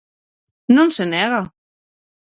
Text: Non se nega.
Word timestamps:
Non 0.75 0.87
se 0.95 1.03
nega. 1.13 1.41